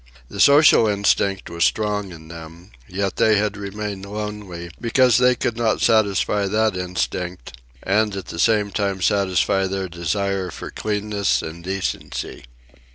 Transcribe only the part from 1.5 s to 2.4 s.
strong in